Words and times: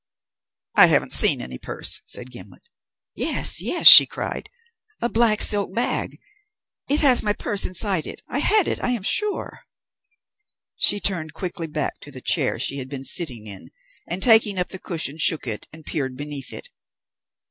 "I 0.73 0.87
haven't 0.87 1.13
seen 1.13 1.41
any 1.41 1.59
purse," 1.59 2.01
said 2.07 2.31
Gimblet. 2.31 2.63
"Yes, 3.15 3.61
yes!" 3.61 3.85
she 3.85 4.07
cried. 4.07 4.49
"A 4.99 5.09
black 5.09 5.43
silk 5.43 5.75
bag! 5.75 6.19
It 6.89 7.01
has 7.01 7.21
my 7.21 7.33
purse 7.33 7.67
inside 7.67 8.07
it. 8.07 8.23
I 8.27 8.39
had 8.39 8.67
it, 8.67 8.83
I 8.83 8.93
am 8.93 9.03
sure." 9.03 9.59
She 10.75 10.99
turned 10.99 11.35
quickly 11.35 11.67
back 11.67 11.99
to 11.99 12.09
the 12.09 12.19
chair 12.19 12.57
she 12.57 12.79
had 12.79 12.89
been 12.89 13.03
sitting 13.05 13.45
in, 13.45 13.69
and 14.07 14.23
taking 14.23 14.57
up 14.57 14.69
the 14.69 14.79
cushion, 14.79 15.19
shook 15.19 15.45
it 15.45 15.67
and 15.71 15.85
peered 15.85 16.17
beneath 16.17 16.51
it. 16.51 16.69